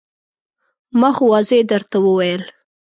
ما 0.99 1.09
خو 1.15 1.23
واضح 1.31 1.59
درته 1.71 1.97
وویل. 2.01 2.41